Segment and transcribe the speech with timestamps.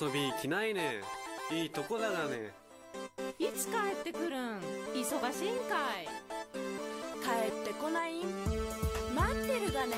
[0.00, 1.02] 遊び行きないね。
[1.52, 2.54] いいとこだがね。
[3.38, 4.60] いつ帰ってくるん？
[4.94, 5.10] 忙しいん
[5.68, 6.08] かい。
[7.22, 8.20] 帰ってこない？
[8.20, 8.24] ん
[9.14, 9.96] 待ってるがね。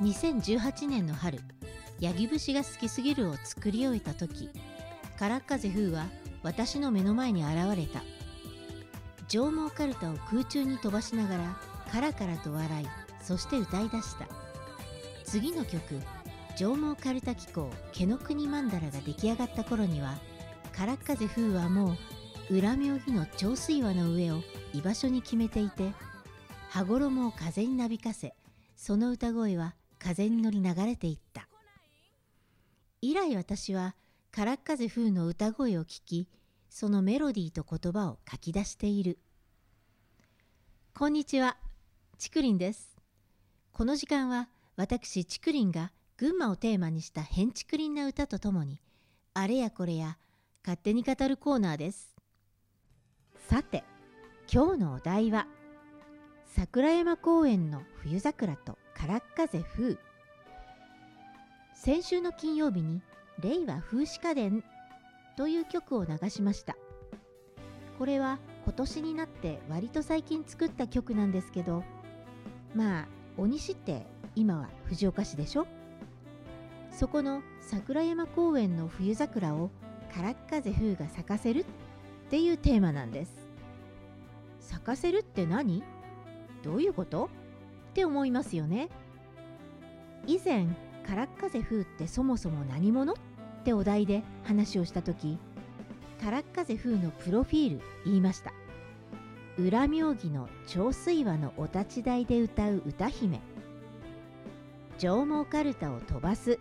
[0.00, 1.40] 2018年の春
[1.98, 4.48] ヤギ節が好きすぎるを作り終えた時
[5.18, 6.06] 空っ風風は
[6.42, 8.00] 私の目の前に現れた
[9.30, 11.56] 上毛かるたを空中に飛ばしながら
[11.92, 12.86] カラカラと笑い
[13.22, 14.26] そして歌い出した。
[15.24, 16.00] 次の曲
[16.58, 20.18] 「上毛かるた紀行毛の国曼荼羅」が出来上がった頃には
[20.72, 21.96] 空っ風風はも
[22.50, 24.42] う裏妙義の長水輪の上を
[24.74, 25.94] 居場所に決めていて
[26.70, 28.34] 羽衣を風になびかせ
[28.74, 31.48] その歌声は風に乗り流れていった。
[33.00, 33.94] 以来私は
[34.32, 36.28] 空っ風風の歌声を聞き
[36.68, 39.18] そのメロディーと言葉を書き出している。
[41.00, 41.56] こんにちは。
[42.18, 42.94] ちくりんです。
[43.72, 48.82] この時間は私ちくりんが群馬をテーマにした変ちくりんな歌とともに
[49.32, 50.18] あれやこれや
[50.62, 52.14] 勝手に語るコーナーです。
[53.48, 53.82] さて
[54.52, 55.46] 今日のお題は
[56.44, 59.96] 桜山公園の冬桜と空っ風風。
[61.72, 63.00] 先週の金曜日に
[63.40, 64.62] 「令和風刺家電」
[65.38, 66.76] という曲を流しました。
[67.98, 71.82] これは今年になって割と最近作った曲なんですけど
[72.74, 75.66] まあ鬼西って今は藤岡市でしょ？
[76.92, 79.70] そこの桜山公園の冬桜を
[80.14, 81.64] 空っ風風が咲かせるっ
[82.30, 83.48] ていうテーマなんです。
[84.60, 85.82] 咲かせるって何？
[86.62, 87.30] どういうこと？
[87.90, 88.88] って思いますよね。
[90.26, 90.66] 以前
[91.06, 93.16] 「空っ風風ってそもそも何者?」っ
[93.64, 95.38] てお題で話をした時
[96.22, 98.52] 空っ風風のプロフィール言いました。
[99.56, 103.40] 裏妙義の長水輪のお立ち台で歌う歌姫。
[104.98, 106.58] 上毛かるたを飛ばす。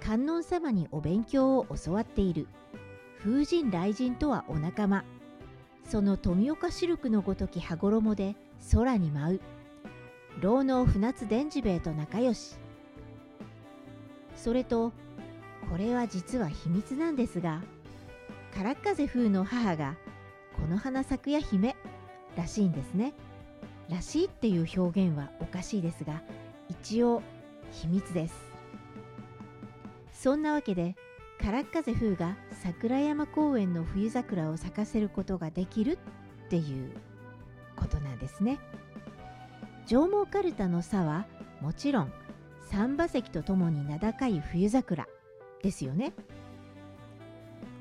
[0.00, 2.46] 観音様にお勉強を教わっている。
[3.18, 5.04] 風神雷神とはお仲間。
[5.84, 8.36] その富岡シルクのごとき羽衣で
[8.72, 9.40] 空に舞う。
[10.40, 12.54] 老能船津伝次兵衛と仲良し。
[14.36, 14.92] それと
[15.68, 17.62] これは実は秘密なんですが
[18.54, 19.96] 空っ風風の母が
[20.56, 21.76] この花咲くや姫
[22.36, 23.14] らしいんですね。
[23.88, 26.22] らしいっていう表現はおかしいですが
[26.68, 27.22] 一応
[27.72, 28.34] 秘密です。
[30.12, 30.96] そんなわけで
[31.40, 35.98] 空っ風風が桜山公園の冬桜を咲かせることができる
[36.46, 36.92] っていう
[37.76, 38.58] ことなんですね。
[39.86, 41.26] 上毛かるたの差は
[41.60, 42.12] もちろん
[42.70, 45.08] 三馬石とともに名高い冬桜
[45.62, 46.12] ですよね。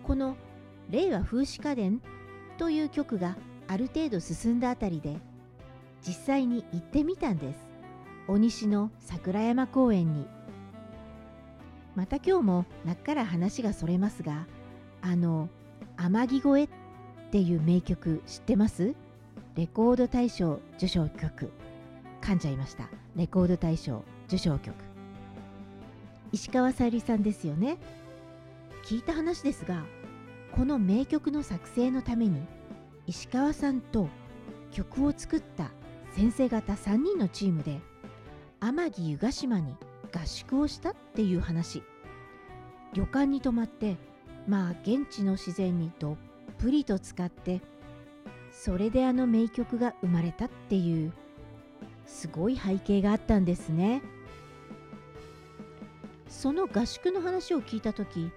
[0.03, 0.37] この
[0.89, 2.01] 「令和風刺家電」
[2.57, 5.17] という曲がある程度進んだあたりで
[6.01, 7.59] 実際に行ってみたんです。
[8.27, 10.27] 鬼西の桜山公園に。
[11.95, 14.45] また今日も中から話がそれますが
[15.01, 15.49] あの
[15.97, 16.75] 「天城越え」
[17.27, 18.93] っていう名曲知ってます？
[19.55, 21.51] レコード大賞受賞曲。
[22.21, 22.89] 噛んじゃいました。
[23.15, 24.75] レコード大賞受賞曲。
[26.31, 27.77] 石川さゆりさんですよね？
[28.85, 29.83] 聞いた話ですが
[30.59, 32.45] この名曲の作成のために
[33.07, 34.09] 石川さんと
[34.73, 35.71] 曲を作った
[36.11, 37.79] 先生方3人のチームで
[38.59, 39.77] 天城湯ヶ島に
[40.13, 41.81] 合宿をしたっていう話。
[42.93, 43.95] 旅館に泊まって
[44.49, 46.17] まあ現地の自然にどっ
[46.57, 47.61] ぷりと使って
[48.51, 51.13] それであの名曲が生まれたっていう
[52.05, 54.01] すごい背景があったんですね。
[56.27, 58.29] その合宿の話を聞いた時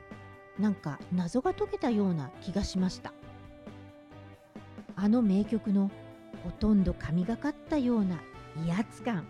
[0.59, 3.13] なんか謎が解けたような気がしました。
[4.95, 5.91] あの名曲の
[6.45, 8.21] ほとんど神がかったような
[8.67, 9.27] 威圧感。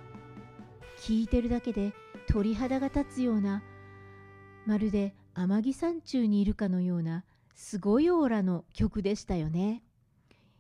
[0.99, 1.93] 聞いてるだけで
[2.29, 3.63] 鳥肌が立つような
[4.67, 7.25] まるで天城山中にいるかのような
[7.55, 9.83] すごいオーラの曲でしたよね。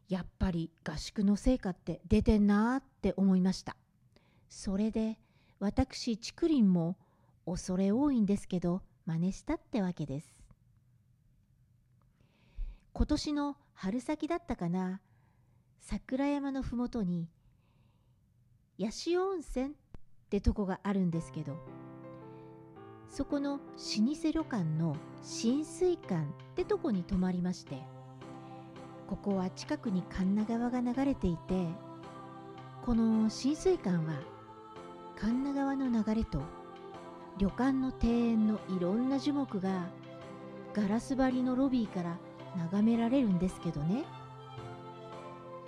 [0.08, 3.76] やっぱり合宿の成果って出てんなーって思いました。
[4.48, 5.18] それで
[5.58, 6.96] 私ちくりんも
[7.46, 10.41] 恐れ多いんですけど真似したってわけです。
[13.02, 15.00] 今年の春先だったかな。
[15.80, 17.28] 桜山のふもとに
[18.78, 19.70] 八潮温泉っ
[20.30, 21.56] てとこがあるんですけど
[23.08, 27.82] そこの老舗旅館の浸水館ってとこに泊まりまして
[29.08, 31.66] ここは近くに神奈川が流れていて
[32.86, 34.20] この浸水館は
[35.16, 36.40] 神奈川の流れと
[37.36, 39.88] 旅館の庭園のいろんな樹木が
[40.72, 42.16] ガラス張りのロビーから
[42.56, 44.04] 眺められるんですけどね。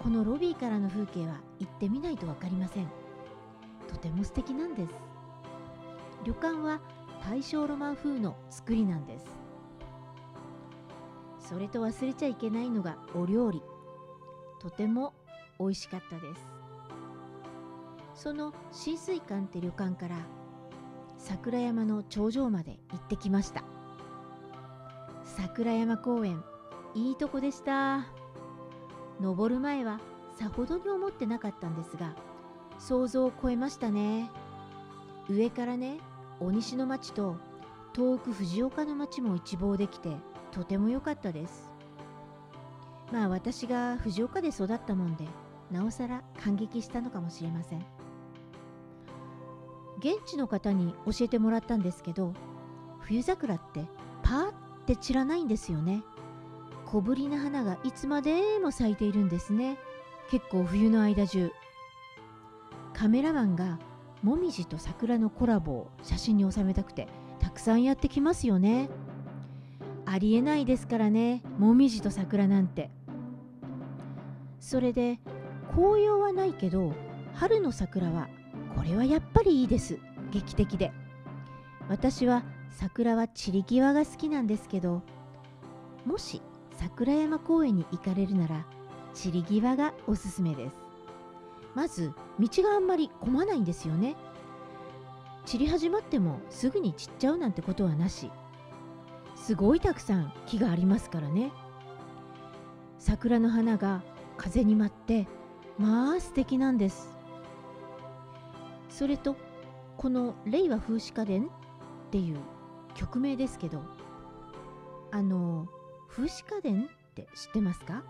[0.02, 2.88] このロビーからの風景は行ってみないと分かりません。
[3.88, 4.94] とても素敵なんです。
[6.25, 6.81] 旅館は
[7.22, 9.26] 大正ロマン風の作りなんです。
[11.38, 13.62] それと忘れちゃいけないのがお料理。
[14.60, 15.14] とても
[15.58, 16.46] 美味しかったです。
[18.14, 20.16] その浸水館って旅館から
[21.19, 23.64] 桜山の頂上まで行ってきました。
[25.25, 26.42] 桜山公園
[26.94, 28.06] いいとこでした。
[29.20, 30.00] 登る前は
[30.38, 32.14] さほどに思ってなかったんですが
[32.79, 34.31] 想像を超えましたね。
[35.29, 35.99] 上からね
[36.41, 37.37] 鬼西の町と
[37.93, 40.17] 遠く藤岡の町も一望できて
[40.50, 41.70] とても良かったです。
[43.12, 45.26] まあ私が藤岡で育ったもんで
[45.70, 47.85] なおさら感激したのかもしれません。
[49.99, 52.35] 現地の方に教えてもらったんですけど
[53.00, 53.85] 冬桜って
[54.23, 54.55] パーっ
[54.87, 56.02] て散らないんですよね。
[56.94, 59.79] 小ぶりな花がいつまでも咲いているんですね。
[60.31, 61.50] 結構冬の間中。
[62.93, 63.81] カメラマンが
[64.23, 67.08] もみじと桜のコラボを写真に収めたくて
[67.41, 68.91] たくさんやってきますよね。
[70.06, 72.93] ありえないですからねもみじと桜なんて。
[74.61, 75.19] それで
[75.75, 76.93] 紅葉はないけど
[77.35, 78.29] 春の桜は
[78.76, 79.99] これはやっぱりいいです。
[80.31, 80.93] 劇的で。
[81.88, 85.02] 私は桜は散り際が好きなんですけど
[86.06, 86.41] もし
[86.76, 88.65] 桜山公園に行かれるなら
[89.15, 90.75] 散り際がおすすめです。
[91.75, 94.17] まず道があんまり混まないんですよね。
[95.44, 98.31] 散り始まってもすぐに散っちゃうなんてことはなし。
[99.37, 101.53] すごいたくさん木がありますからね。
[102.99, 104.03] 桜の花が
[104.37, 105.27] 風に舞って
[105.79, 107.17] まあ素敵なんです。
[108.88, 109.37] それと
[109.97, 111.44] この「令和風刺家電」
[112.06, 112.38] っていう
[112.94, 113.82] 曲名ですけど
[115.11, 115.67] あの
[116.16, 118.05] 風刺家電って知ってますか？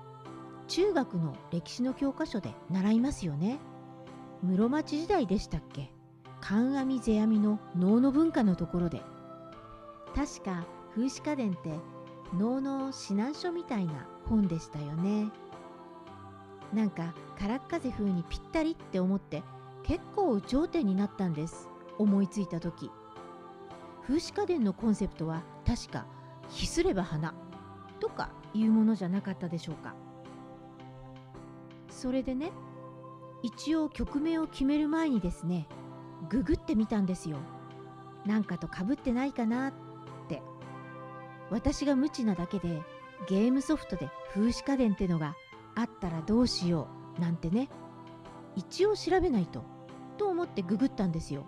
[0.68, 3.58] 中学の歴史の教科書で習いますよね。
[4.42, 5.90] 室町時代でしたっけ？
[6.42, 9.00] 観阿弥世阿弥の能の文化のところで。
[10.14, 11.70] 確か風刺家電って
[12.34, 15.30] 能の指南書みたいな本でしたよね。
[16.74, 19.42] なんかからっ風風にぴったりって思って
[19.82, 21.70] 結構頂点になったんです。
[21.98, 22.90] 思いついた時。
[24.06, 26.04] 風刺家電のコンセプトは確か
[26.50, 27.32] 「ひすれば花」
[28.00, 29.94] とかいうものじゃなかったでしょうか。
[31.88, 32.52] それでね
[33.42, 35.68] 一応曲名を決める前にですね
[36.28, 37.38] ググってみたんですよ。
[38.24, 39.72] なんかとかぶってないかなっ
[40.28, 40.42] て。
[41.50, 42.82] 私が無知なだけで
[43.28, 45.36] ゲームソフトで風刺家電ってのが
[45.74, 46.88] あったらどうしよ
[47.18, 47.68] うなんてね
[48.56, 49.62] 一応調べないと
[50.16, 51.46] と思ってググったんですよ。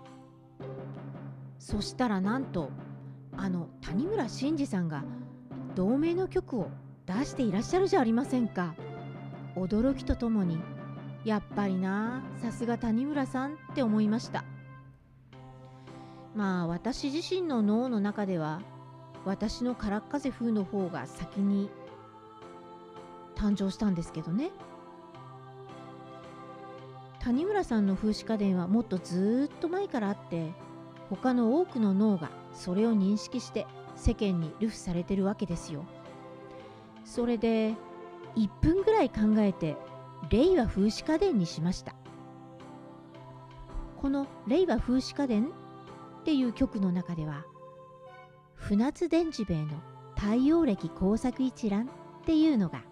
[1.59, 2.69] そしたらなんと
[3.35, 5.03] あの谷村新司さんが
[5.77, 6.71] 同名の曲を
[7.05, 8.73] 出していらっしゃるじゃありませんか。
[9.55, 10.57] 驚きとともに
[11.23, 14.43] やっぱりなさすが谷村さんって思いました。
[16.33, 18.63] まあ私自身の脳の中では
[19.23, 21.69] 私のからっ風風の方が先に
[23.35, 24.49] 誕生したんですけどね。
[27.19, 30.53] 谷村さんの風刺家電はもっとずっと前からあって
[31.11, 33.67] 他の多くの脳がそれを認識して
[33.97, 35.83] 世間に流布されてるわけですよ。
[37.03, 37.75] それで
[38.35, 39.75] 1分ぐらい考えて
[40.29, 41.95] 令和風刺家電にしました。
[43.97, 45.47] この令和風刺家電
[46.21, 47.45] っていう曲の中では
[48.53, 49.69] 船津伝次兵衛の
[50.15, 51.89] 太陽暦工作一覧
[52.21, 52.83] っていうのが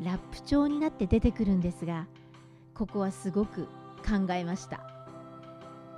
[0.00, 2.06] ラップ調になって出てくるんですが
[2.74, 3.66] ここはすごく
[4.06, 4.80] 考えました。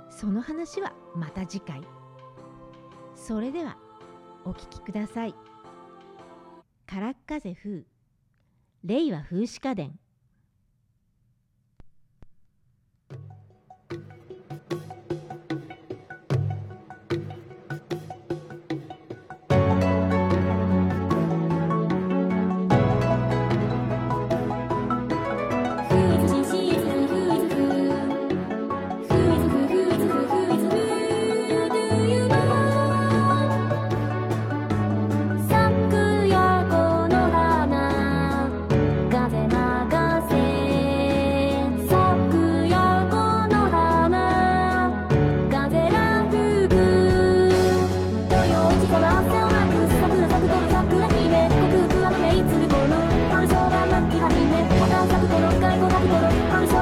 [0.09, 1.81] その話はまた次回。
[3.15, 3.77] それでは
[4.45, 5.33] お聴きください。
[6.85, 7.83] からっ風風
[8.83, 9.99] 令和風刺家電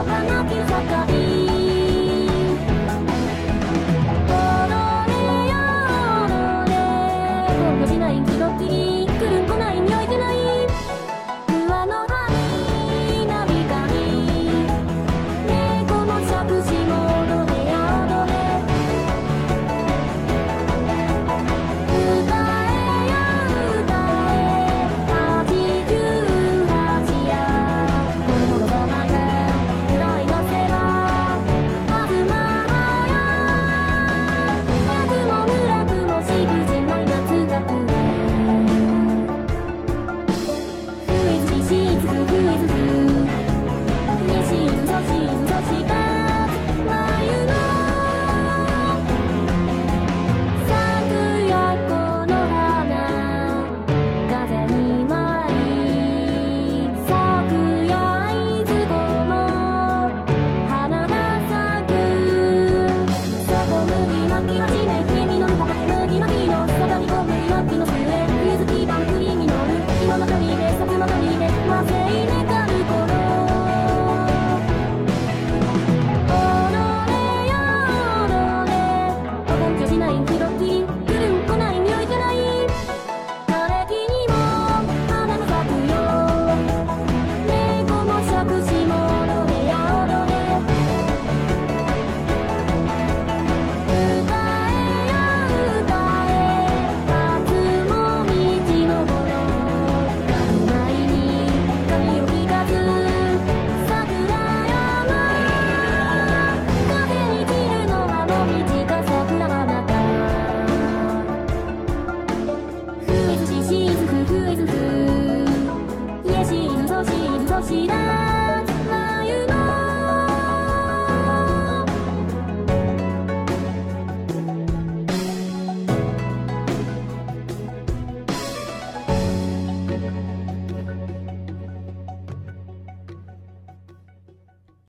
[0.04, 1.23] ば泣き叫び